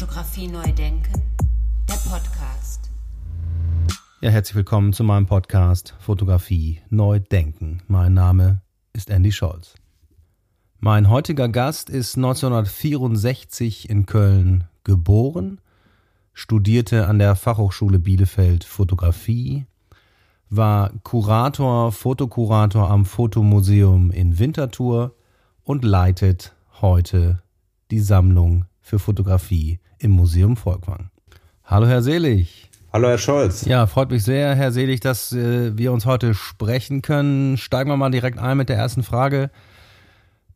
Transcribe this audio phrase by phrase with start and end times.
[0.00, 1.12] Fotografie neu denken,
[1.86, 2.90] der Podcast.
[4.22, 7.82] Ja, herzlich willkommen zu meinem Podcast Fotografie neu denken.
[7.86, 8.62] Mein Name
[8.94, 9.74] ist Andy Scholz.
[10.78, 15.60] Mein heutiger Gast ist 1964 in Köln geboren,
[16.32, 19.66] studierte an der Fachhochschule Bielefeld Fotografie,
[20.48, 25.14] war Kurator, Fotokurator am Fotomuseum in Winterthur
[25.62, 27.42] und leitet heute
[27.90, 31.10] die Sammlung für Fotografie im Museum Volkwang.
[31.64, 32.68] Hallo, Herr Selig.
[32.92, 33.64] Hallo, Herr Scholz.
[33.66, 37.56] Ja, freut mich sehr, Herr Selig, dass äh, wir uns heute sprechen können.
[37.56, 39.50] Steigen wir mal direkt ein mit der ersten Frage.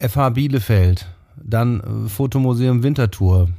[0.01, 3.51] FH Bielefeld, dann äh, Fotomuseum Winterthur.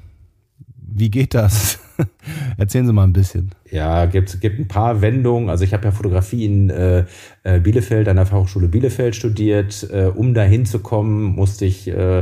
[0.76, 1.80] Wie geht das?
[2.58, 3.52] Erzählen Sie mal ein bisschen.
[3.76, 5.50] Ja, gibt gibt ein paar Wendungen.
[5.50, 7.04] Also ich habe ja Fotografie in äh,
[7.44, 9.86] äh, Bielefeld an der Fachhochschule Bielefeld studiert.
[9.92, 12.20] Äh, um dahin zu kommen, musste ich äh,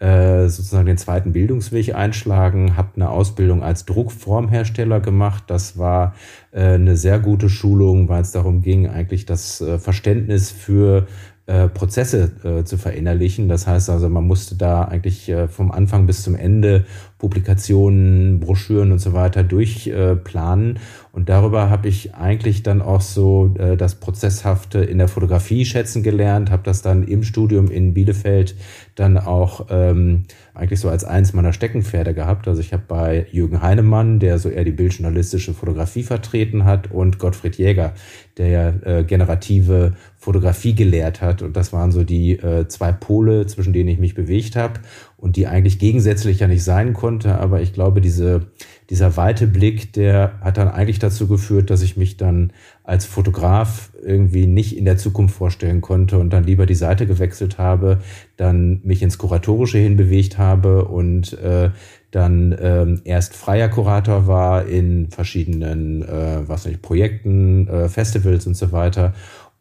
[0.00, 5.44] äh, sozusagen den zweiten Bildungsweg einschlagen, habe eine Ausbildung als Druckformhersteller gemacht.
[5.46, 6.14] Das war
[6.50, 11.06] äh, eine sehr gute Schulung, weil es darum ging, eigentlich das äh, Verständnis für
[11.46, 13.48] äh, Prozesse äh, zu verinnerlichen.
[13.48, 16.84] Das heißt also, man musste da eigentlich äh, vom Anfang bis zum Ende
[17.18, 20.78] Publikationen, Broschüren und so weiter durchplanen.
[21.12, 26.02] und darüber habe ich eigentlich dann auch so äh, das Prozesshafte in der Fotografie schätzen
[26.02, 28.54] gelernt, habe das dann im Studium in Bielefeld
[28.96, 32.48] dann auch ähm, eigentlich so als eins meiner Steckenpferde gehabt.
[32.48, 37.18] Also ich habe bei Jürgen Heinemann, der so eher die bildjournalistische Fotografie vertreten hat, und
[37.18, 37.92] Gottfried Jäger,
[38.36, 41.42] der ja äh, generative Fotografie gelehrt hat.
[41.42, 44.80] Und das waren so die äh, zwei Pole, zwischen denen ich mich bewegt habe
[45.18, 47.38] und die eigentlich gegensätzlich ja nicht sein konnte.
[47.38, 48.46] Aber ich glaube, diese,
[48.90, 52.52] dieser weite Blick, der hat dann eigentlich dazu geführt, dass ich mich dann
[52.84, 57.56] als Fotograf irgendwie nicht in der Zukunft vorstellen konnte und dann lieber die Seite gewechselt
[57.56, 58.00] habe,
[58.36, 61.70] dann mich ins Kuratorische hinbewegt habe und äh,
[62.10, 68.56] dann ähm, erst freier Kurator war in verschiedenen, äh, was nicht, Projekten, äh, Festivals und
[68.56, 69.12] so weiter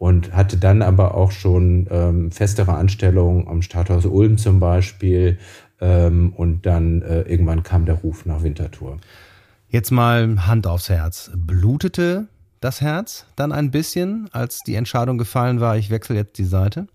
[0.06, 5.40] und hatte dann aber auch schon ähm, festere Anstellungen am Stadthaus Ulm zum Beispiel
[5.82, 9.00] ähm, und dann äh, irgendwann kam der Ruf nach Winterthur.
[9.68, 11.32] Jetzt mal Hand aufs Herz.
[11.36, 12.28] Blutete
[12.62, 16.86] das Herz dann ein bisschen, als die Entscheidung gefallen war, ich wechsle jetzt die Seite?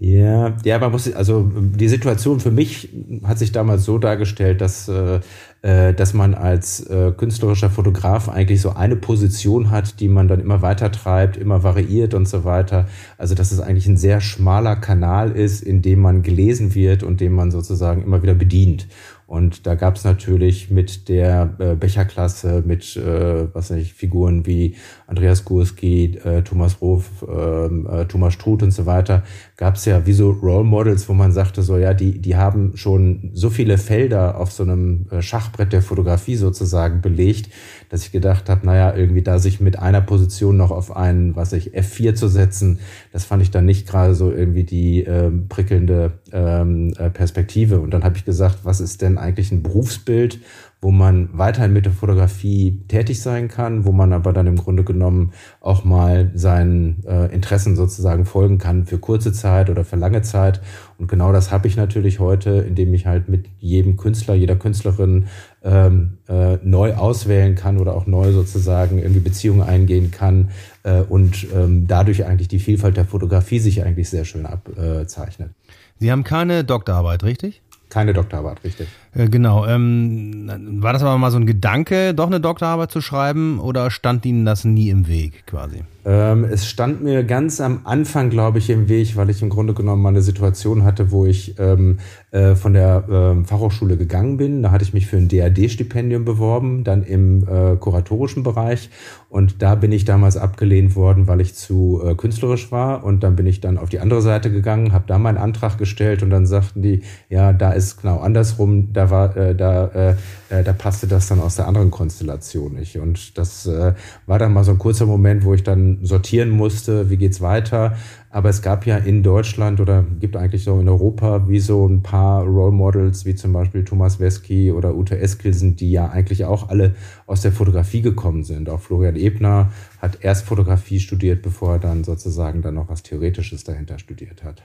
[0.00, 2.88] Ja, ja, man muss, also die Situation für mich
[3.22, 5.20] hat sich damals so dargestellt, dass, äh,
[5.60, 10.62] dass man als äh, künstlerischer Fotograf eigentlich so eine Position hat, die man dann immer
[10.62, 12.86] weiter treibt, immer variiert und so weiter.
[13.16, 17.20] Also dass es eigentlich ein sehr schmaler Kanal ist, in dem man gelesen wird und
[17.20, 18.86] dem man sozusagen immer wieder bedient.
[19.28, 24.46] Und da gab es natürlich mit der äh, Becherklasse, mit äh, was weiß ich, Figuren
[24.46, 24.74] wie
[25.06, 29.24] Andreas Gurski, äh, Thomas Roth, ähm, äh, Thomas Struth und so weiter,
[29.58, 32.76] gab es ja wie so Role Models, wo man sagte, so ja, die, die haben
[32.76, 37.50] schon so viele Felder auf so einem äh, Schachbrett der Fotografie sozusagen belegt,
[37.88, 41.52] dass ich gedacht habe, naja, irgendwie da sich mit einer Position noch auf einen, was
[41.52, 42.78] ich, F4 zu setzen,
[43.12, 47.80] das fand ich dann nicht gerade so irgendwie die ähm, prickelnde ähm, äh, Perspektive.
[47.80, 50.38] Und dann habe ich gesagt, was ist denn eigentlich ein Berufsbild,
[50.80, 54.84] wo man weiterhin mit der Fotografie tätig sein kann, wo man aber dann im Grunde
[54.84, 60.22] genommen auch mal seinen äh, Interessen sozusagen folgen kann für kurze Zeit oder für lange
[60.22, 60.60] Zeit.
[60.96, 65.26] Und genau das habe ich natürlich heute, indem ich halt mit jedem Künstler, jeder Künstlerin
[65.64, 70.50] ähm, äh, neu auswählen kann oder auch neu sozusagen irgendwie Beziehungen eingehen kann
[70.84, 75.50] äh, und ähm, dadurch eigentlich die Vielfalt der Fotografie sich eigentlich sehr schön abzeichnet.
[75.98, 77.62] Sie haben keine Doktorarbeit, richtig?
[77.88, 78.86] Keine Doktorarbeit, richtig.
[79.18, 79.66] Äh, genau.
[79.66, 80.48] Ähm,
[80.80, 84.44] war das aber mal so ein Gedanke, doch eine Doktorarbeit zu schreiben oder stand Ihnen
[84.44, 85.82] das nie im Weg quasi?
[86.08, 89.74] Ähm, es stand mir ganz am Anfang, glaube ich, im Weg, weil ich im Grunde
[89.74, 91.98] genommen mal eine Situation hatte, wo ich ähm,
[92.30, 94.62] äh, von der äh, Fachhochschule gegangen bin.
[94.62, 98.88] Da hatte ich mich für ein DAD-Stipendium beworben, dann im äh, kuratorischen Bereich.
[99.28, 103.04] Und da bin ich damals abgelehnt worden, weil ich zu äh, künstlerisch war.
[103.04, 106.22] Und dann bin ich dann auf die andere Seite gegangen, habe da meinen Antrag gestellt
[106.22, 110.14] und dann sagten die, ja, da ist genau andersrum, da war, äh, da, äh,
[110.50, 112.98] äh, da passte das dann aus der anderen Konstellation nicht.
[112.98, 113.94] Und das äh,
[114.26, 117.96] war dann mal so ein kurzer Moment, wo ich dann sortieren musste, wie geht's weiter.
[118.30, 122.02] Aber es gab ja in Deutschland oder gibt eigentlich so in Europa wie so ein
[122.02, 126.68] paar Role Models, wie zum Beispiel Thomas Wesky oder Ute Eskilsen, die ja eigentlich auch
[126.68, 126.94] alle
[127.26, 128.68] aus der Fotografie gekommen sind.
[128.68, 133.64] Auch Florian Ebner hat erst Fotografie studiert, bevor er dann sozusagen dann noch was Theoretisches
[133.64, 134.62] dahinter studiert hat.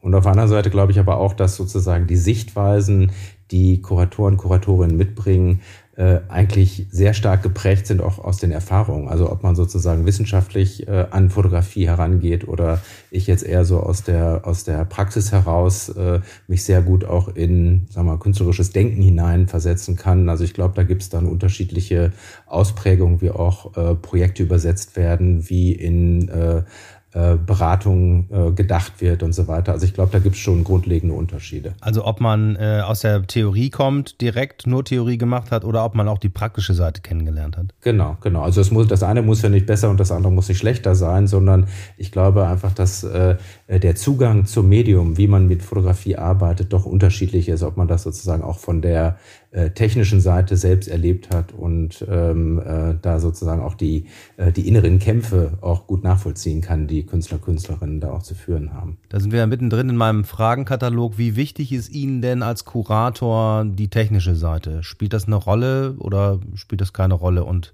[0.00, 3.12] Und auf der anderen Seite glaube ich aber auch, dass sozusagen die Sichtweisen,
[3.50, 5.60] die Kuratoren, Kuratorinnen mitbringen,
[6.00, 9.08] äh, eigentlich sehr stark geprägt sind auch aus den Erfahrungen.
[9.08, 12.80] Also ob man sozusagen wissenschaftlich äh, an Fotografie herangeht oder
[13.10, 17.28] ich jetzt eher so aus der aus der Praxis heraus äh, mich sehr gut auch
[17.28, 20.30] in sagen wir, künstlerisches Denken hineinversetzen kann.
[20.30, 22.12] Also ich glaube, da gibt es dann unterschiedliche
[22.46, 26.62] Ausprägungen, wie auch äh, Projekte übersetzt werden, wie in äh,
[27.12, 29.72] Beratung äh, gedacht wird und so weiter.
[29.72, 31.74] Also ich glaube, da gibt es schon grundlegende Unterschiede.
[31.80, 35.96] Also ob man äh, aus der Theorie kommt, direkt nur Theorie gemacht hat oder ob
[35.96, 37.74] man auch die praktische Seite kennengelernt hat.
[37.80, 38.42] Genau, genau.
[38.42, 40.94] Also es muss, das eine muss ja nicht besser und das andere muss nicht schlechter
[40.94, 41.66] sein, sondern
[41.96, 43.36] ich glaube einfach, dass äh,
[43.68, 48.04] der Zugang zum Medium, wie man mit Fotografie arbeitet, doch unterschiedlich ist, ob man das
[48.04, 49.18] sozusagen auch von der
[49.52, 54.06] äh, technischen Seite selbst erlebt hat und ähm, äh, da sozusagen auch die,
[54.36, 58.72] äh, die inneren Kämpfe auch gut nachvollziehen kann, die Künstler, Künstlerinnen da auch zu führen
[58.72, 58.98] haben.
[59.08, 61.18] Da sind wir ja mittendrin in meinem Fragenkatalog.
[61.18, 64.84] Wie wichtig ist Ihnen denn als Kurator die technische Seite?
[64.84, 67.44] Spielt das eine Rolle oder spielt das keine Rolle?
[67.44, 67.72] Und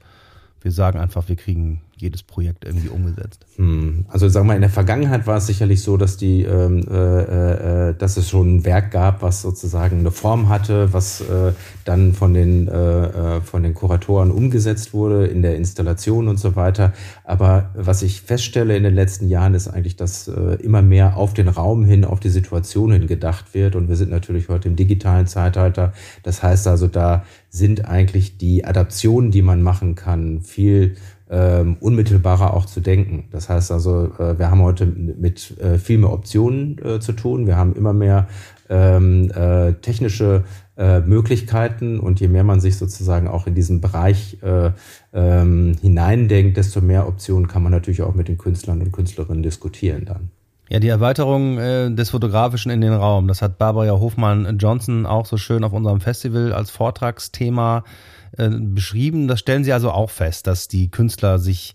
[0.62, 3.46] wir sagen einfach, wir kriegen jedes Projekt irgendwie umgesetzt?
[3.56, 4.04] Hm.
[4.08, 7.94] Also sagen wir, in der Vergangenheit war es sicherlich so, dass die, ähm, äh, äh,
[7.94, 11.52] dass es schon ein Werk gab, was sozusagen eine Form hatte, was äh,
[11.84, 16.54] dann von den äh, äh, von den Kuratoren umgesetzt wurde in der Installation und so
[16.56, 16.93] weiter.
[17.25, 21.34] Aber was ich feststelle in den letzten Jahren ist eigentlich, dass äh, immer mehr auf
[21.34, 23.75] den Raum hin, auf die Situation hin gedacht wird.
[23.75, 25.92] Und wir sind natürlich heute im digitalen Zeitalter.
[26.22, 30.96] Das heißt also, da sind eigentlich die Adaptionen, die man machen kann, viel
[31.28, 33.25] ähm, unmittelbarer auch zu denken.
[33.31, 37.46] Das heißt also, äh, wir haben heute mit äh, viel mehr Optionen äh, zu tun.
[37.46, 38.28] Wir haben immer mehr
[38.69, 40.44] ähm, äh, technische
[40.76, 44.70] äh, Möglichkeiten und je mehr man sich sozusagen auch in diesen Bereich äh,
[45.12, 50.05] ähm, hineindenkt, desto mehr Optionen kann man natürlich auch mit den Künstlern und Künstlerinnen diskutieren
[50.05, 50.31] dann.
[50.69, 55.37] Ja, die Erweiterung äh, des Fotografischen in den Raum, das hat Barbara Hofmann-Johnson auch so
[55.37, 59.28] schön auf unserem Festival als Vortragsthema äh, beschrieben.
[59.28, 61.74] Das stellen Sie also auch fest, dass die Künstler sich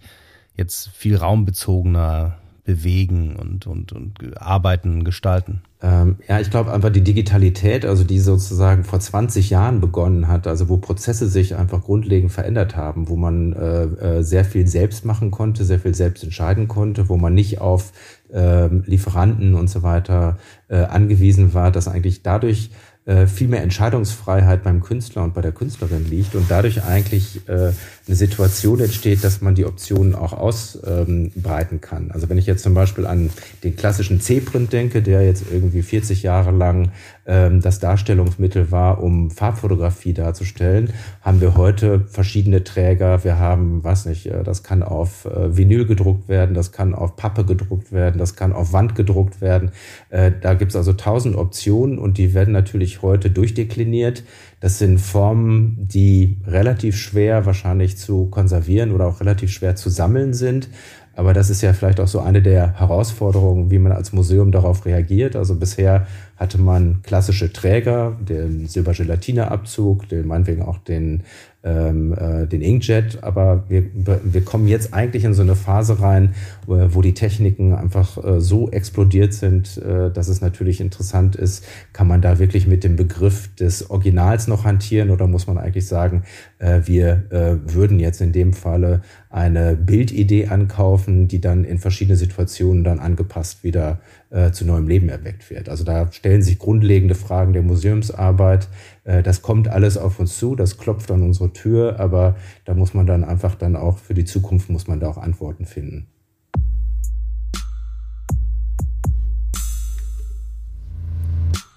[0.55, 5.61] jetzt viel raumbezogener bewegen und, und, und arbeiten, gestalten.
[5.81, 10.45] Ähm, ja, ich glaube einfach die Digitalität, also die sozusagen vor 20 Jahren begonnen hat,
[10.45, 15.05] also wo Prozesse sich einfach grundlegend verändert haben, wo man äh, äh, sehr viel selbst
[15.05, 17.93] machen konnte, sehr viel selbst entscheiden konnte, wo man nicht auf
[18.31, 20.37] äh, Lieferanten und so weiter
[20.67, 22.69] äh, angewiesen war, dass eigentlich dadurch
[23.05, 27.71] äh, viel mehr Entscheidungsfreiheit beim Künstler und bei der Künstlerin liegt und dadurch eigentlich äh,
[28.07, 32.11] eine Situation entsteht, dass man die Optionen auch ausbreiten ähm, kann.
[32.11, 33.31] Also wenn ich jetzt zum Beispiel an
[33.63, 36.91] den klassischen C-Print denke, der jetzt irgendwie 40 Jahre lang
[37.25, 40.91] ähm, das Darstellungsmittel war, um Farbfotografie darzustellen,
[41.21, 43.23] haben wir heute verschiedene Träger.
[43.23, 47.15] Wir haben, was nicht, äh, das kann auf äh, Vinyl gedruckt werden, das kann auf
[47.15, 49.71] Pappe gedruckt werden, das kann auf Wand gedruckt werden.
[50.09, 54.23] Äh, da gibt es also tausend Optionen und die werden natürlich heute durchdekliniert.
[54.59, 60.33] Das sind Formen, die relativ schwer wahrscheinlich zu konservieren oder auch relativ schwer zu sammeln
[60.33, 60.69] sind.
[61.15, 64.85] Aber das ist ja vielleicht auch so eine der Herausforderungen, wie man als Museum darauf
[64.85, 65.35] reagiert.
[65.35, 66.07] Also bisher
[66.41, 71.21] hatte man klassische Träger, den Silbergelatineabzug, den meinetwegen auch den
[71.63, 76.33] ähm, äh, den Inkjet, aber wir, wir kommen jetzt eigentlich in so eine Phase rein,
[76.65, 82.07] wo, die Techniken einfach äh, so explodiert sind, äh, dass es natürlich interessant ist, kann
[82.07, 86.23] man da wirklich mit dem Begriff des Originals noch hantieren oder muss man eigentlich sagen,
[86.57, 92.17] äh, wir äh, würden jetzt in dem Falle eine Bildidee ankaufen, die dann in verschiedene
[92.17, 93.99] Situationen dann angepasst wieder
[94.31, 95.69] äh, zu neuem Leben erweckt wird.
[95.69, 98.69] Also da stellen sich grundlegende Fragen der Museumsarbeit.
[99.03, 102.35] Äh, das kommt alles auf uns zu, das klopft an unsere Tür, aber
[102.65, 105.65] da muss man dann einfach dann auch für die Zukunft muss man da auch Antworten
[105.65, 106.07] finden.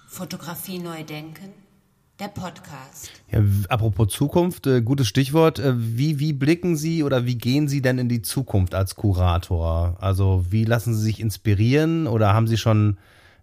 [0.07, 1.65] Fotografie neu denken
[2.19, 3.11] der Podcast.
[3.31, 5.59] Ja, apropos Zukunft, äh, gutes Stichwort.
[5.59, 9.97] Äh, wie, wie blicken Sie oder wie gehen Sie denn in die Zukunft als Kurator?
[9.99, 12.97] Also wie lassen Sie sich inspirieren oder haben Sie schon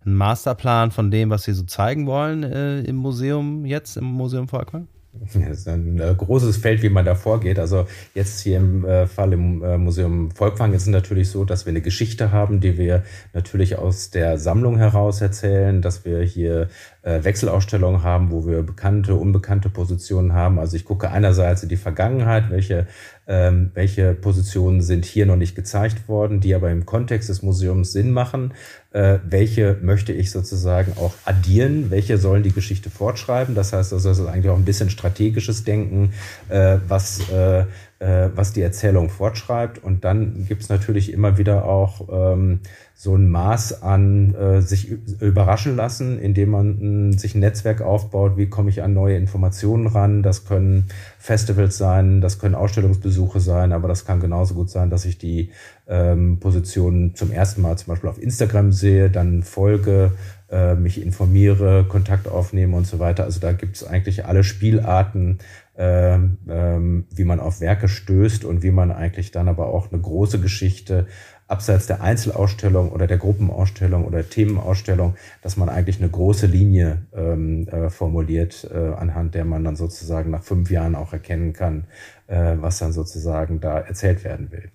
[0.04, 4.48] einen Masterplan von dem, was Sie so zeigen wollen äh, im Museum jetzt, im Museum
[4.48, 4.88] Volkwang?
[5.14, 7.58] Das ist ein äh, großes Feld, wie man da vorgeht.
[7.58, 11.66] Also jetzt hier im äh, Fall im äh, Museum Volkwang ist es natürlich so, dass
[11.66, 13.02] wir eine Geschichte haben, die wir
[13.34, 16.68] natürlich aus der Sammlung heraus erzählen, dass wir hier
[17.04, 20.60] Wechselausstellungen haben, wo wir bekannte, unbekannte Positionen haben.
[20.60, 22.86] Also ich gucke einerseits in die Vergangenheit, welche,
[23.26, 27.90] ähm, welche Positionen sind hier noch nicht gezeigt worden, die aber im Kontext des Museums
[27.90, 28.54] Sinn machen.
[28.92, 31.90] Äh, welche möchte ich sozusagen auch addieren?
[31.90, 33.54] Welche sollen die Geschichte fortschreiben?
[33.54, 36.12] Das heißt, also, das ist eigentlich auch ein bisschen strategisches Denken,
[36.48, 37.64] äh, was äh,
[38.02, 39.82] äh, was die Erzählung fortschreibt.
[39.82, 42.60] Und dann gibt es natürlich immer wieder auch ähm,
[42.94, 48.36] so ein Maß an äh, sich überraschen lassen, indem man mh, sich ein Netzwerk aufbaut.
[48.36, 50.22] Wie komme ich an neue Informationen ran?
[50.22, 55.04] Das können Festivals sein, das können Ausstellungsbesuche sein, aber das kann genauso gut sein, dass
[55.04, 55.50] ich die
[55.88, 60.12] ähm, Positionen zum ersten Mal zum Beispiel auf Instagram sehe, dann folge,
[60.50, 63.24] äh, mich informiere, Kontakt aufnehme und so weiter.
[63.24, 65.38] Also da gibt es eigentlich alle Spielarten,
[65.76, 70.00] ähm, ähm, wie man auf Werke stößt und wie man eigentlich dann aber auch eine
[70.00, 71.06] große Geschichte
[71.48, 77.68] abseits der Einzelausstellung oder der Gruppenausstellung oder Themenausstellung, dass man eigentlich eine große Linie ähm,
[77.68, 81.84] äh, formuliert, äh, anhand der man dann sozusagen nach fünf Jahren auch erkennen kann,
[82.26, 84.70] äh, was dann sozusagen da erzählt werden will.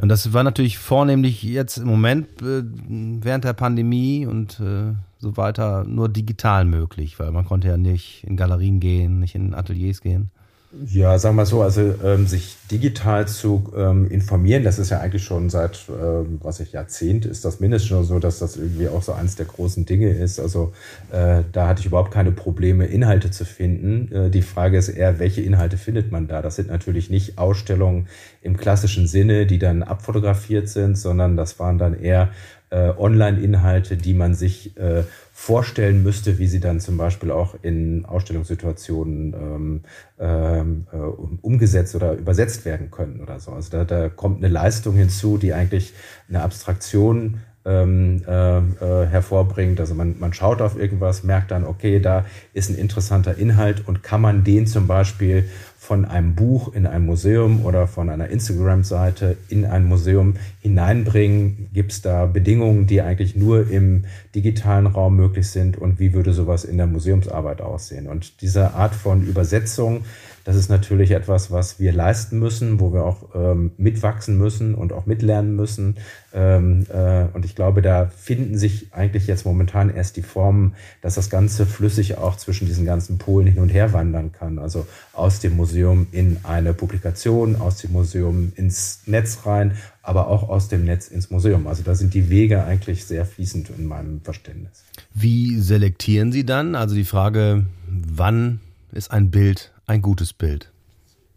[0.00, 5.36] Und das war natürlich vornehmlich jetzt im Moment äh, während der Pandemie und äh, so
[5.36, 10.00] weiter nur digital möglich, weil man konnte ja nicht in Galerien gehen, nicht in Ateliers
[10.00, 10.30] gehen.
[10.72, 15.24] Ja, sagen wir so, also ähm, sich digital zu ähm, informieren, das ist ja eigentlich
[15.24, 19.02] schon seit, ähm, was ich, Jahrzehnt ist das mindestens schon so, dass das irgendwie auch
[19.02, 20.38] so eines der großen Dinge ist.
[20.38, 20.72] Also
[21.10, 24.12] äh, da hatte ich überhaupt keine Probleme, Inhalte zu finden.
[24.12, 26.40] Äh, die Frage ist eher, welche Inhalte findet man da?
[26.40, 28.06] Das sind natürlich nicht Ausstellungen
[28.40, 32.30] im klassischen Sinne, die dann abfotografiert sind, sondern das waren dann eher
[32.70, 35.02] äh, Online-Inhalte, die man sich äh,
[35.40, 39.80] vorstellen müsste, wie sie dann zum Beispiel auch in Ausstellungssituationen ähm,
[40.18, 43.52] ähm, äh, umgesetzt oder übersetzt werden können oder so.
[43.52, 45.94] Also da, da kommt eine Leistung hinzu, die eigentlich
[46.28, 49.80] eine Abstraktion ähm, äh, äh, hervorbringt.
[49.80, 54.02] Also man, man schaut auf irgendwas, merkt dann, okay, da ist ein interessanter Inhalt und
[54.02, 55.48] kann man den zum Beispiel
[55.80, 61.70] von einem Buch in ein Museum oder von einer Instagram-Seite in ein Museum hineinbringen?
[61.72, 65.78] Gibt es da Bedingungen, die eigentlich nur im digitalen Raum möglich sind?
[65.78, 68.08] Und wie würde sowas in der Museumsarbeit aussehen?
[68.08, 70.04] Und diese Art von Übersetzung
[70.44, 74.92] das ist natürlich etwas, was wir leisten müssen, wo wir auch ähm, mitwachsen müssen und
[74.92, 75.96] auch mitlernen müssen.
[76.32, 81.14] Ähm, äh, und ich glaube, da finden sich eigentlich jetzt momentan erst die Formen, dass
[81.16, 84.58] das Ganze flüssig auch zwischen diesen ganzen Polen hin und her wandern kann.
[84.58, 85.69] Also aus dem Museum
[86.12, 91.30] in eine Publikation, aus dem Museum ins Netz rein, aber auch aus dem Netz ins
[91.30, 91.66] Museum.
[91.66, 94.84] Also da sind die Wege eigentlich sehr fließend in meinem Verständnis.
[95.14, 96.74] Wie selektieren Sie dann?
[96.74, 98.60] Also die Frage, wann
[98.92, 100.70] ist ein Bild ein gutes Bild?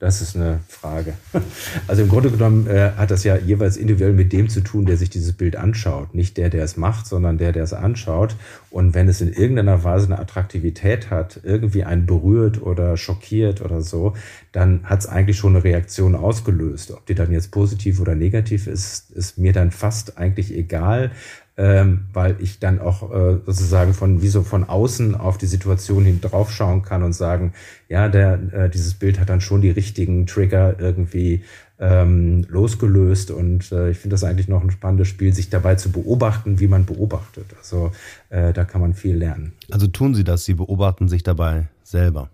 [0.03, 1.13] Das ist eine Frage.
[1.87, 4.97] Also im Grunde genommen äh, hat das ja jeweils individuell mit dem zu tun, der
[4.97, 6.13] sich dieses Bild anschaut.
[6.13, 8.35] Nicht der, der es macht, sondern der, der es anschaut.
[8.69, 13.81] Und wenn es in irgendeiner Weise eine Attraktivität hat, irgendwie einen berührt oder schockiert oder
[13.81, 14.13] so,
[14.51, 16.91] dann hat es eigentlich schon eine Reaktion ausgelöst.
[16.91, 21.11] Ob die dann jetzt positiv oder negativ ist, ist mir dann fast eigentlich egal
[21.55, 26.03] ähm, weil ich dann auch äh, sozusagen von wie so von außen auf die Situation
[26.03, 27.53] hin draufschauen kann und sagen,
[27.89, 31.43] ja, der, äh, dieses Bild hat dann schon die richtigen Trigger irgendwie
[31.79, 35.91] ähm, losgelöst und äh, ich finde das eigentlich noch ein spannendes Spiel, sich dabei zu
[35.91, 37.45] beobachten, wie man beobachtet.
[37.57, 37.91] Also
[38.29, 39.53] äh, da kann man viel lernen.
[39.69, 42.29] Also tun Sie das, Sie beobachten sich dabei selber.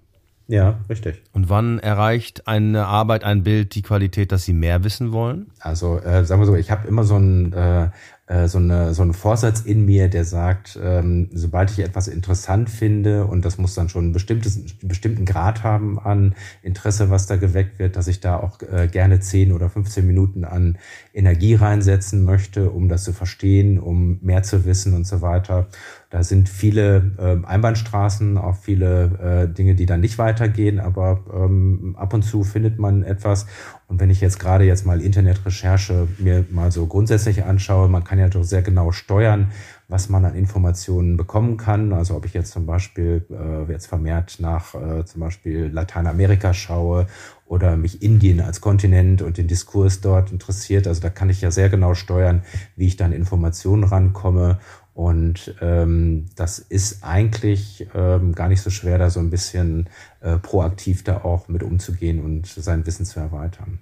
[0.50, 1.22] Ja, richtig.
[1.32, 5.52] Und wann erreicht eine Arbeit, ein Bild die Qualität, dass Sie mehr wissen wollen?
[5.60, 7.90] Also äh, sagen wir so, ich habe immer so ein äh,
[8.48, 13.26] so, eine, so einen Vorsatz in mir, der sagt, ähm, sobald ich etwas interessant finde,
[13.26, 17.38] und das muss dann schon ein bestimmtes, einen bestimmten Grad haben an Interesse, was da
[17.38, 20.78] geweckt wird, dass ich da auch äh, gerne 10 oder 15 Minuten an
[21.12, 25.68] Energie reinsetzen möchte, um das zu verstehen, um mehr zu wissen und so weiter.
[26.10, 31.96] Da sind viele äh, Einbahnstraßen, auch viele äh, Dinge, die dann nicht weitergehen, aber ähm,
[32.00, 33.46] ab und zu findet man etwas.
[33.88, 38.18] Und wenn ich jetzt gerade jetzt mal Internetrecherche mir mal so grundsätzlich anschaue, man kann
[38.18, 39.52] ja doch sehr genau steuern,
[39.88, 41.92] was man an Informationen bekommen kann.
[41.94, 47.08] Also ob ich jetzt zum Beispiel äh, jetzt vermehrt nach äh, zum Beispiel Lateinamerika schaue
[47.48, 50.86] oder mich Indien als Kontinent und den Diskurs dort interessiert.
[50.86, 52.44] Also da kann ich ja sehr genau steuern,
[52.76, 54.60] wie ich dann Informationen rankomme.
[54.94, 59.88] Und ähm, das ist eigentlich ähm, gar nicht so schwer, da so ein bisschen
[60.20, 63.80] äh, proaktiv da auch mit umzugehen und sein Wissen zu erweitern.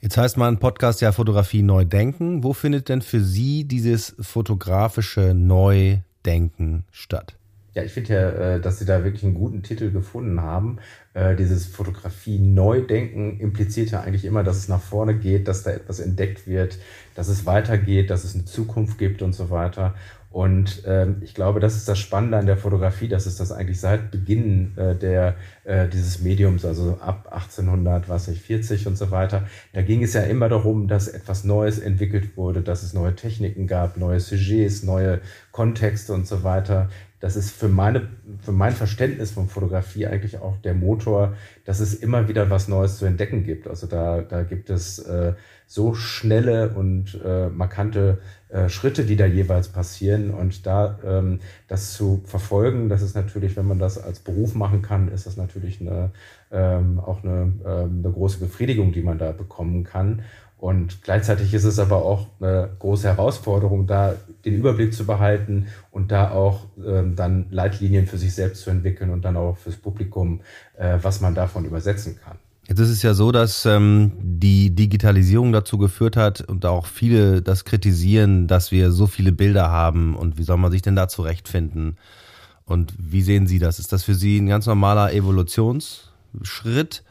[0.00, 2.44] Jetzt heißt mein Podcast ja Fotografie neu denken.
[2.44, 7.36] Wo findet denn für Sie dieses fotografische Neudenken statt?
[7.72, 10.78] Ja, ich finde ja, äh, dass Sie da wirklich einen guten Titel gefunden haben.
[11.14, 15.70] Äh, dieses Fotografie Neudenken impliziert ja eigentlich immer, dass es nach vorne geht, dass da
[15.70, 16.78] etwas entdeckt wird,
[17.14, 19.94] dass es weitergeht, dass es eine Zukunft gibt und so weiter.
[20.34, 23.78] Und ähm, ich glaube, das ist das Spannende an der Fotografie, dass es das eigentlich
[23.78, 29.12] seit Beginn äh, der, äh, dieses Mediums, also ab 1800, was ich, 40 und so
[29.12, 33.14] weiter, da ging es ja immer darum, dass etwas Neues entwickelt wurde, dass es neue
[33.14, 35.20] Techniken gab, neue Sujets, neue
[35.52, 36.88] Kontexte und so weiter
[37.24, 38.06] das ist für meine,
[38.42, 42.98] für mein Verständnis von Fotografie eigentlich auch der Motor, dass es immer wieder was Neues
[42.98, 43.66] zu entdecken gibt.
[43.66, 45.32] Also da, da gibt es äh,
[45.66, 48.18] so schnelle und äh, markante
[48.48, 50.30] äh, Schritte, die da jeweils passieren.
[50.30, 54.82] Und da ähm, das zu verfolgen, das ist natürlich, wenn man das als Beruf machen
[54.82, 56.10] kann, ist das natürlich eine,
[56.52, 60.22] ähm, auch eine, ähm, eine große Befriedigung, die man da bekommen kann.
[60.64, 66.10] Und gleichzeitig ist es aber auch eine große Herausforderung, da den Überblick zu behalten und
[66.10, 70.40] da auch ähm, dann Leitlinien für sich selbst zu entwickeln und dann auch fürs Publikum,
[70.78, 72.38] äh, was man davon übersetzen kann.
[72.66, 77.42] Jetzt ist es ja so, dass ähm, die Digitalisierung dazu geführt hat und auch viele
[77.42, 81.08] das kritisieren, dass wir so viele Bilder haben und wie soll man sich denn da
[81.08, 81.96] zurechtfinden?
[82.64, 83.78] Und wie sehen Sie das?
[83.78, 87.04] Ist das für Sie ein ganz normaler Evolutionsschritt?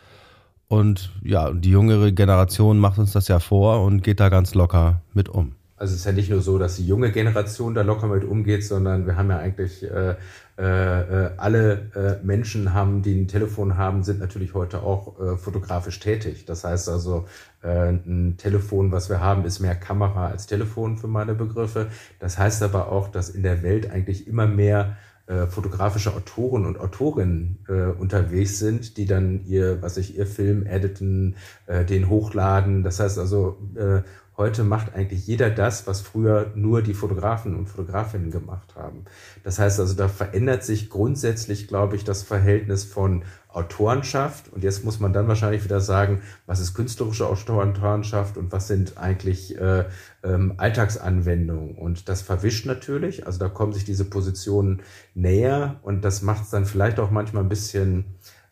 [0.68, 5.02] Und ja, die jüngere Generation macht uns das ja vor und geht da ganz locker
[5.14, 5.54] mit um.
[5.76, 8.64] Also es ist ja nicht nur so, dass die junge Generation da locker mit umgeht,
[8.66, 10.16] sondern wir haben ja eigentlich äh,
[10.62, 16.46] alle äh, Menschen haben, die ein Telefon haben, sind natürlich heute auch äh, fotografisch tätig.
[16.46, 17.26] Das heißt also,
[17.64, 21.88] äh, ein Telefon, was wir haben, ist mehr Kamera als Telefon für meine Begriffe.
[22.20, 26.80] Das heißt aber auch, dass in der Welt eigentlich immer mehr äh, fotografische Autoren und
[26.80, 32.84] Autorinnen äh, unterwegs sind, die dann ihr, was ich, ihr Film editen, äh, den hochladen.
[32.84, 34.02] Das heißt also, äh,
[34.36, 39.06] heute macht eigentlich jeder das, was früher nur die Fotografen und Fotografinnen gemacht haben.
[39.44, 44.52] Das heißt also, da verändert sich grundsätzlich, glaube ich, das Verhältnis von Autorenschaft.
[44.52, 48.98] Und jetzt muss man dann wahrscheinlich wieder sagen, was ist künstlerische Autorenschaft und was sind
[48.98, 49.86] eigentlich äh,
[50.24, 51.76] ähm, Alltagsanwendungen.
[51.76, 53.26] Und das verwischt natürlich.
[53.26, 54.82] Also da kommen sich diese Positionen
[55.14, 58.06] näher und das macht es dann vielleicht auch manchmal ein bisschen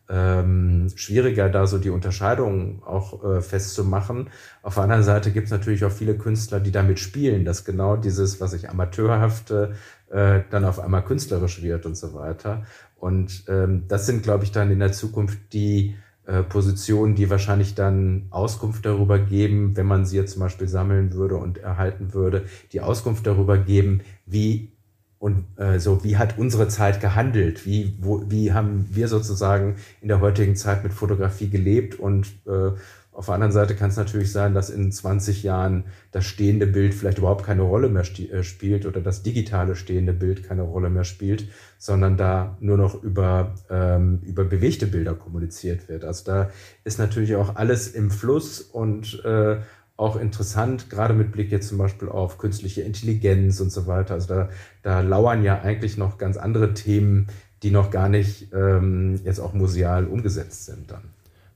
[0.08, 4.28] ähm, schwieriger, da so die Unterscheidung auch äh, festzumachen.
[4.62, 7.96] Auf der anderen Seite gibt es natürlich auch viele Künstler, die damit spielen, dass genau
[7.96, 9.74] dieses, was ich amateurhafte,
[10.10, 12.64] äh, dann auf einmal künstlerisch wird und so weiter.
[12.98, 17.74] Und ähm, das sind, glaube ich, dann in der Zukunft die äh, Positionen, die wahrscheinlich
[17.74, 22.44] dann Auskunft darüber geben, wenn man sie jetzt zum Beispiel sammeln würde und erhalten würde,
[22.72, 24.72] die Auskunft darüber geben, wie
[25.18, 27.64] und äh, so, wie hat unsere Zeit gehandelt?
[27.64, 32.72] Wie, wo, wie haben wir sozusagen in der heutigen Zeit mit Fotografie gelebt und äh,
[33.12, 36.94] auf der anderen Seite kann es natürlich sein, dass in 20 Jahren das stehende Bild
[36.94, 41.04] vielleicht überhaupt keine Rolle mehr äh, spielt oder das digitale stehende Bild keine Rolle mehr
[41.04, 46.04] spielt, sondern da nur noch über, ähm, über bewegte Bilder kommuniziert wird.
[46.04, 46.50] Also da
[46.84, 49.58] ist natürlich auch alles im Fluss und äh,
[49.98, 54.14] auch interessant, gerade mit Blick jetzt zum Beispiel auf künstliche Intelligenz und so weiter.
[54.14, 54.48] Also da,
[54.82, 57.26] da lauern ja eigentlich noch ganz andere Themen,
[57.62, 61.02] die noch gar nicht ähm, jetzt auch museal umgesetzt sind dann.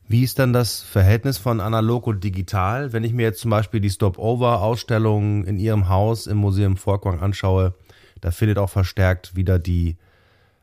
[0.08, 2.92] Wie ist dann das Verhältnis von analog und digital?
[2.92, 7.74] Wenn ich mir jetzt zum Beispiel die Stop-Over-Ausstellung in Ihrem Haus im Museum Vorquang anschaue,
[8.20, 9.96] da findet auch verstärkt wieder die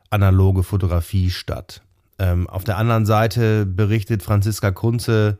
[0.08, 1.82] analoge Fotografie statt.
[2.18, 5.38] Ähm, auf der anderen Seite berichtet Franziska Kunze,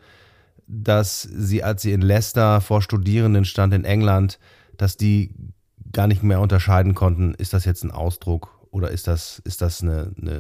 [0.67, 4.39] dass sie, als sie in Leicester vor Studierenden stand in England,
[4.77, 5.31] dass die
[5.93, 9.83] gar nicht mehr unterscheiden konnten, ist das jetzt ein Ausdruck oder ist das, ist das
[9.83, 10.39] eine, eine,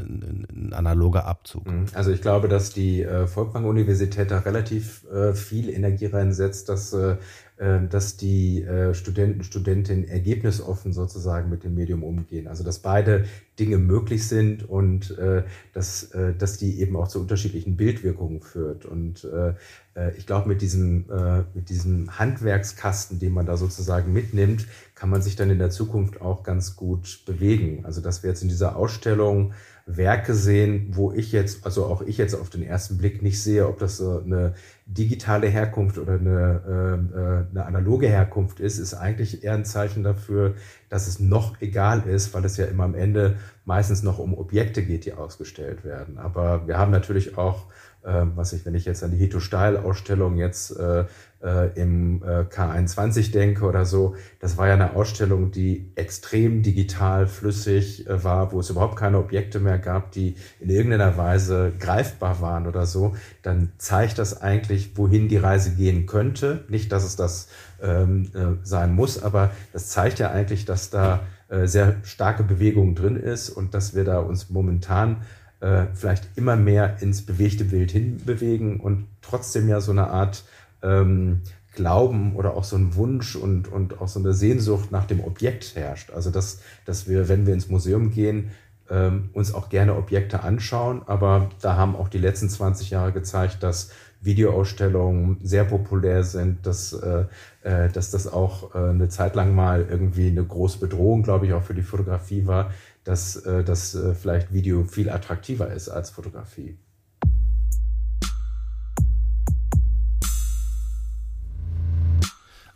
[0.53, 1.71] ein analoger Abzug?
[1.71, 1.87] Mhm.
[1.93, 7.17] Also ich glaube, dass die äh, Volkwang-Universität da relativ äh, viel Energie reinsetzt, dass, äh,
[7.59, 12.49] äh dass die äh, Studenten, Studentinnen ergebnisoffen sozusagen mit dem Medium umgehen.
[12.49, 13.27] Also dass beide
[13.59, 18.85] Dinge möglich sind und äh, dass, äh, dass die eben auch zu unterschiedlichen Bildwirkungen führt.
[18.85, 19.55] Und äh,
[19.95, 25.11] äh ich glaube, mit diesem, äh, mit diesem Handwerkskasten, den man da sozusagen mitnimmt, kann
[25.11, 27.85] man sich dann in der Zukunft auch ganz gut bewegen.
[27.85, 29.53] Also dass wir jetzt in dieser Ausstellung
[29.87, 33.69] Werke sehen, wo ich jetzt, also auch ich jetzt auf den ersten Blick nicht sehe,
[33.69, 34.55] ob das so eine
[34.87, 40.03] digitale Herkunft oder eine, äh, äh, eine analoge Herkunft ist, ist eigentlich eher ein Zeichen
[40.03, 40.55] dafür,
[40.89, 44.83] dass es noch egal ist, weil es ja immer am Ende meistens noch um Objekte
[44.83, 46.19] geht, die ausgestellt werden.
[46.19, 47.67] Aber wir haben natürlich auch
[48.05, 51.05] äh, was ich, wenn ich jetzt an die Hito Stahl Ausstellung jetzt äh,
[51.43, 57.27] äh, im äh, K21 denke oder so, das war ja eine Ausstellung, die extrem digital
[57.27, 62.41] flüssig äh, war, wo es überhaupt keine Objekte mehr gab, die in irgendeiner Weise greifbar
[62.41, 66.65] waren oder so, dann zeigt das eigentlich, wohin die Reise gehen könnte.
[66.69, 67.49] Nicht, dass es das
[67.83, 71.21] ähm, äh, sein muss, aber das zeigt ja eigentlich, dass da
[71.65, 75.19] sehr starke Bewegung drin ist und dass wir da uns momentan
[75.61, 80.45] äh, vielleicht immer mehr ins bewegte Bild hinbewegen und trotzdem ja so eine Art
[80.83, 81.41] ähm,
[81.75, 85.75] Glauben oder auch so ein Wunsch und, und auch so eine Sehnsucht nach dem Objekt
[85.75, 86.11] herrscht.
[86.11, 88.51] Also dass, dass wir, wenn wir ins Museum gehen,
[88.91, 93.63] ähm, uns auch gerne Objekte anschauen, aber da haben auch die letzten 20 Jahre gezeigt,
[93.63, 93.91] dass
[94.25, 97.25] Videoausstellungen sehr populär sind, dass, äh,
[97.63, 101.53] äh, dass das auch äh, eine Zeit lang mal irgendwie eine große Bedrohung, glaube ich,
[101.53, 102.73] auch für die Fotografie war,
[103.05, 106.79] dass, äh, dass äh, vielleicht Video viel attraktiver ist als Fotografie.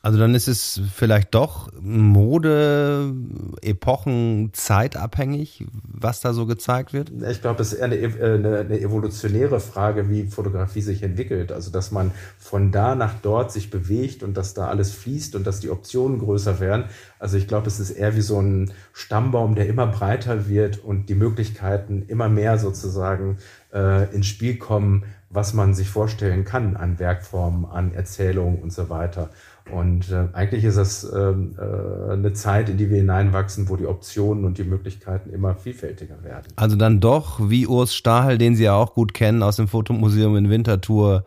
[0.09, 3.13] Also dann ist es vielleicht doch Mode,
[3.61, 7.13] Epochen, zeitabhängig, was da so gezeigt wird?
[7.29, 11.53] Ich glaube, es ist eher eine, äh, eine, eine, evolutionäre Frage, wie Fotografie sich entwickelt.
[11.53, 15.47] Also dass man von da nach dort sich bewegt und dass da alles fließt und
[15.47, 16.85] dass die Optionen größer werden.
[17.19, 21.11] Also ich glaube, es ist eher wie so ein Stammbaum, der immer breiter wird und
[21.11, 23.37] die Möglichkeiten immer mehr sozusagen
[23.75, 28.89] äh, ins Spiel kommen, was man sich vorstellen kann an Werkformen, an Erzählungen und so
[28.89, 29.29] weiter.
[29.71, 33.87] Und äh, eigentlich ist es ähm, äh, eine Zeit, in die wir hineinwachsen, wo die
[33.87, 36.47] Optionen und die Möglichkeiten immer vielfältiger werden.
[36.57, 40.37] Also dann doch, wie Urs Stahl, den Sie ja auch gut kennen aus dem Fotomuseum
[40.37, 41.25] in Winterthur,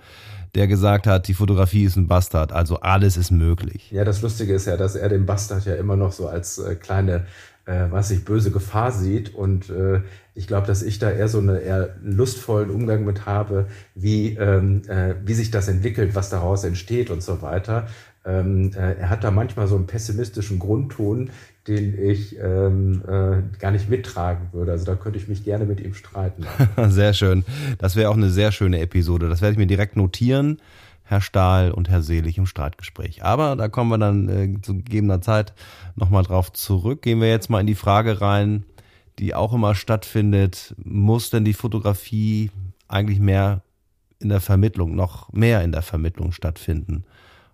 [0.56, 3.90] der gesagt hat, die Fotografie ist ein Bastard, also alles ist möglich.
[3.92, 6.76] Ja, das Lustige ist ja, dass er den Bastard ja immer noch so als äh,
[6.76, 7.26] kleine,
[7.66, 9.34] äh, was ich, böse Gefahr sieht.
[9.34, 10.02] Und äh,
[10.36, 14.82] ich glaube, dass ich da eher so einen eher lustvollen Umgang mit habe, wie, ähm,
[14.90, 17.88] äh, wie sich das entwickelt, was daraus entsteht und so weiter.
[18.24, 21.32] Ähm, äh, er hat da manchmal so einen pessimistischen Grundton,
[21.68, 24.72] den ich ähm, äh, gar nicht mittragen würde.
[24.72, 26.46] Also da könnte ich mich gerne mit ihm streiten.
[26.90, 27.46] sehr schön.
[27.80, 29.30] Das wäre auch eine sehr schöne Episode.
[29.30, 30.58] Das werde ich mir direkt notieren.
[31.04, 33.24] Herr Stahl und Herr Selig im Streitgespräch.
[33.24, 35.54] Aber da kommen wir dann äh, zu gegebener Zeit
[35.96, 37.02] nochmal drauf zurück.
[37.02, 38.64] Gehen wir jetzt mal in die Frage rein,
[39.20, 40.74] die auch immer stattfindet.
[40.84, 42.50] Muss denn die Fotografie
[42.88, 43.62] eigentlich mehr
[44.20, 47.04] in der Vermittlung, noch mehr in der Vermittlung stattfinden?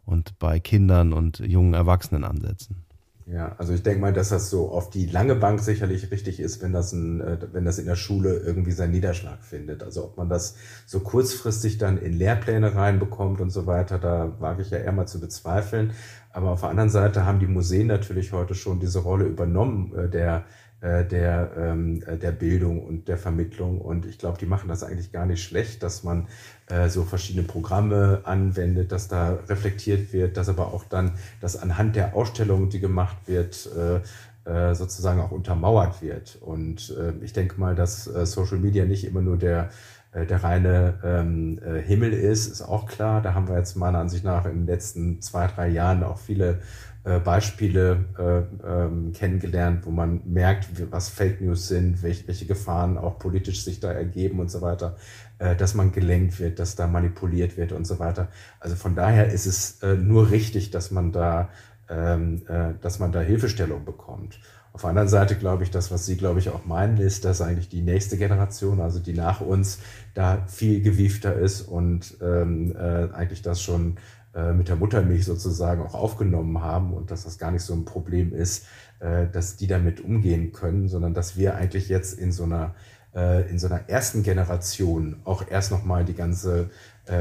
[0.08, 2.88] Und bei Kindern und jungen Erwachsenen ansetzen.
[3.30, 6.62] Ja, also ich denke mal, dass das so auf die lange Bank sicherlich richtig ist,
[6.62, 9.84] wenn das, ein, äh, wenn das in der Schule irgendwie seinen Niederschlag findet.
[9.84, 14.62] Also ob man das so kurzfristig dann in Lehrpläne reinbekommt und so weiter, da wage
[14.62, 15.92] ich ja eher mal zu bezweifeln.
[16.32, 20.10] Aber auf der anderen Seite haben die Museen natürlich heute schon diese Rolle übernommen, äh,
[20.10, 20.46] der
[20.80, 23.82] äh, der, ähm, äh, der Bildung und der Vermittlung.
[23.82, 26.28] Und ich glaube, die machen das eigentlich gar nicht schlecht, dass man
[26.70, 31.96] äh, so verschiedene Programme anwendet, dass da reflektiert wird, dass aber auch dann, dass anhand
[31.96, 34.02] der Ausstellung, die gemacht wird, äh,
[34.50, 36.38] äh sozusagen auch untermauert wird.
[36.42, 39.70] Und äh, ich denke mal, dass Social Media nicht immer nur der
[40.14, 43.22] der reine ähm, Himmel ist, ist auch klar.
[43.22, 46.60] Da haben wir jetzt meiner Ansicht nach in den letzten zwei, drei Jahren auch viele
[47.04, 53.64] Beispiele äh, ähm, kennengelernt, wo man merkt, was Fake News sind, welche, Gefahren auch politisch
[53.64, 54.96] sich da ergeben und so weiter,
[55.40, 58.30] dass man gelenkt wird, dass da manipuliert wird und so weiter.
[58.60, 61.50] Also von daher ist es äh, nur richtig, dass man da,
[61.90, 64.40] ähm, äh, dass man da Hilfestellung bekommt.
[64.78, 67.42] Auf der anderen Seite glaube ich, das, was Sie, glaube ich, auch meinen, ist, dass
[67.42, 69.80] eigentlich die nächste Generation, also die nach uns,
[70.14, 73.98] da viel gewiefter ist und ähm, äh, eigentlich das schon
[74.36, 77.86] äh, mit der Muttermilch sozusagen auch aufgenommen haben und dass das gar nicht so ein
[77.86, 78.68] Problem ist,
[79.00, 82.76] äh, dass die damit umgehen können, sondern dass wir eigentlich jetzt in so einer
[83.18, 86.70] äh, in so einer ersten Generation auch erst nochmal die ganze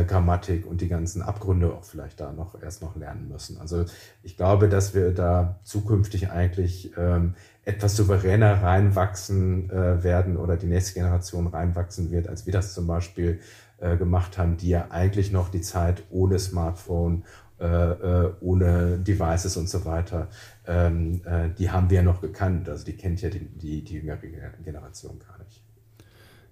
[0.08, 3.56] Grammatik und die ganzen Abgründe auch vielleicht da noch erst noch lernen müssen.
[3.60, 3.84] Also
[4.24, 7.34] ich glaube, dass wir da zukünftig eigentlich ähm,
[7.66, 12.86] etwas souveräner reinwachsen äh, werden oder die nächste Generation reinwachsen wird, als wir das zum
[12.86, 13.40] Beispiel
[13.78, 17.24] äh, gemacht haben, die ja eigentlich noch die Zeit ohne Smartphone,
[17.58, 20.28] äh, äh, ohne Devices und so weiter,
[20.66, 22.68] ähm, äh, die haben wir ja noch gekannt.
[22.68, 24.18] Also die kennt ja die, die, die jüngere
[24.64, 25.35] Generation gar.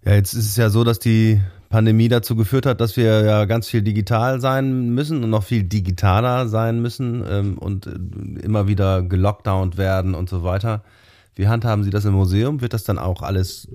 [0.05, 1.40] Ja, jetzt ist es ja so, dass die
[1.71, 5.64] Pandemie dazu geführt hat, dass wir ja ganz viel digital sein müssen und noch viel
[5.64, 7.93] digitaler sein müssen ähm, und äh,
[8.43, 10.83] immer wieder gelockdownt werden und so weiter.
[11.37, 12.61] Wie handhaben Sie das im Museum?
[12.61, 13.68] Wird das dann auch alles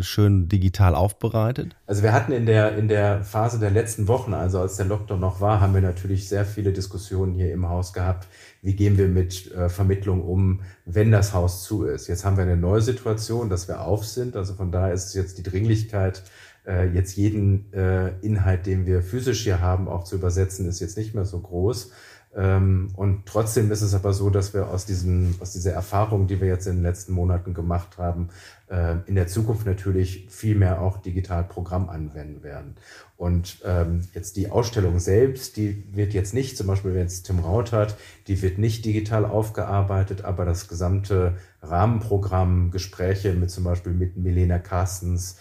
[0.00, 1.76] schön digital aufbereitet?
[1.86, 5.20] Also wir hatten in der, in der Phase der letzten Wochen, also als der Lockdown
[5.20, 8.26] noch war, haben wir natürlich sehr viele Diskussionen hier im Haus gehabt.
[8.62, 12.08] Wie gehen wir mit äh, Vermittlung um, wenn das Haus zu ist?
[12.08, 14.36] Jetzt haben wir eine neue Situation, dass wir auf sind.
[14.36, 16.24] Also von daher ist jetzt die Dringlichkeit,
[16.66, 20.96] äh, jetzt jeden äh, Inhalt, den wir physisch hier haben, auch zu übersetzen, ist jetzt
[20.96, 21.92] nicht mehr so groß.
[22.36, 26.40] Ähm, und trotzdem ist es aber so, dass wir aus, diesem, aus dieser Erfahrung, die
[26.40, 28.28] wir jetzt in den letzten Monaten gemacht haben,
[28.68, 32.74] äh, in der Zukunft natürlich viel mehr auch digital Programm anwenden werden.
[33.16, 37.38] Und ähm, jetzt die Ausstellung selbst, die wird jetzt nicht, zum Beispiel wenn jetzt Tim
[37.38, 43.92] Raut hat, die wird nicht digital aufgearbeitet, aber das gesamte Rahmenprogramm, Gespräche mit zum Beispiel
[43.92, 45.36] mit Milena Carstens,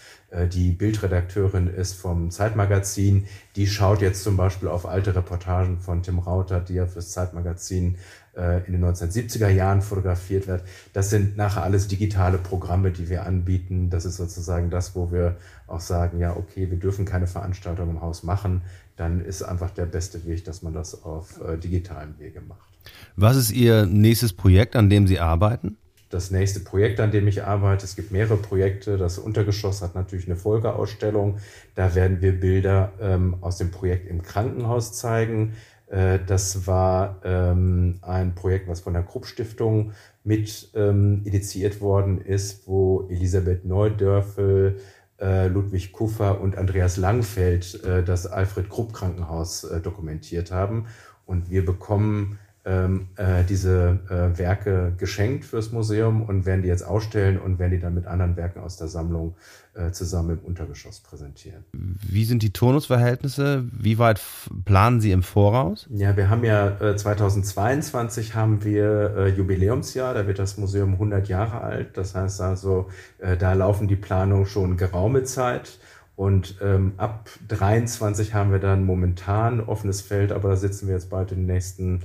[0.48, 6.20] die Bildredakteurin ist vom Zeitmagazin, die schaut jetzt zum Beispiel auf alte Reportagen von Tim
[6.20, 7.98] Rauter, die ja fürs Zeitmagazin
[8.36, 10.64] äh, in den 1970er Jahren fotografiert wird.
[10.92, 13.90] Das sind nachher alles digitale Programme, die wir anbieten.
[13.90, 18.02] Das ist sozusagen das, wo wir auch sagen, ja, okay, wir dürfen keine Veranstaltung im
[18.02, 18.64] Haus machen.
[18.96, 22.74] Dann ist einfach der beste Weg, dass man das auf äh, digitalem Wege macht.
[23.16, 25.78] Was ist Ihr nächstes Projekt, an dem Sie arbeiten?
[26.14, 27.86] Das nächste Projekt, an dem ich arbeite.
[27.86, 28.98] Es gibt mehrere Projekte.
[28.98, 31.40] Das Untergeschoss hat natürlich eine Folgeausstellung.
[31.76, 35.54] Da werden wir Bilder ähm, aus dem Projekt im Krankenhaus zeigen.
[35.88, 39.92] Äh, das war ähm, ein Projekt, was von der Krupp Stiftung
[40.24, 44.80] mit ähm, initiiert worden ist, wo Elisabeth Neudörfel,
[45.20, 50.88] äh, Ludwig Kuffer und Andreas Langfeld äh, das Alfred Krupp Krankenhaus äh, dokumentiert haben.
[51.26, 56.84] Und wir bekommen ähm, äh, diese äh, Werke geschenkt fürs Museum und werden die jetzt
[56.84, 59.36] ausstellen und werden die dann mit anderen Werken aus der Sammlung
[59.74, 61.66] äh, zusammen im Untergeschoss präsentieren.
[61.74, 63.66] Wie sind die Turnusverhältnisse?
[63.72, 64.22] Wie weit
[64.64, 65.88] planen Sie im Voraus?
[65.90, 71.28] Ja, wir haben ja 2022 äh, haben wir äh, Jubiläumsjahr, da wird das Museum 100
[71.28, 71.98] Jahre alt.
[71.98, 75.80] Das heißt also, äh, da laufen die Planungen schon geraume Zeit.
[76.16, 81.10] Und ähm, ab 23 haben wir dann momentan offenes Feld, aber da sitzen wir jetzt
[81.10, 82.02] bald in den nächsten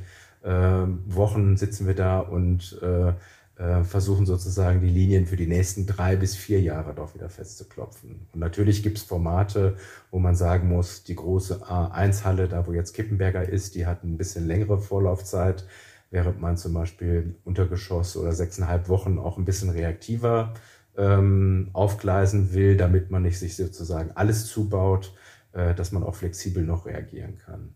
[0.50, 3.12] Wochen sitzen wir da und äh,
[3.58, 8.28] äh, versuchen sozusagen die Linien für die nächsten drei bis vier Jahre doch wieder festzuklopfen.
[8.32, 9.76] Und natürlich gibt es Formate,
[10.12, 14.16] wo man sagen muss, die große A1-Halle, da wo jetzt Kippenberger ist, die hat ein
[14.16, 15.66] bisschen längere Vorlaufzeit,
[16.10, 20.54] während man zum Beispiel Untergeschoss oder sechseinhalb Wochen auch ein bisschen reaktiver
[20.96, 25.12] ähm, aufgleisen will, damit man nicht sich sozusagen alles zubaut,
[25.52, 27.74] äh, dass man auch flexibel noch reagieren kann.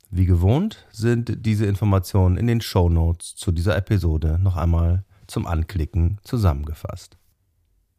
[0.10, 5.46] Wie gewohnt sind diese Informationen in den Show Notes zu dieser Episode noch einmal zum
[5.46, 7.18] Anklicken zusammengefasst.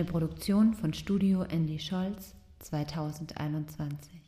[0.07, 4.26] Produktion von Studio Andy Scholz 2021.